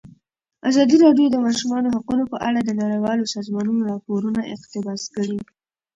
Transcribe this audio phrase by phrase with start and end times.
[0.69, 5.39] ازادي راډیو د د ماشومانو حقونه په اړه د نړیوالو سازمانونو راپورونه اقتباس کړي.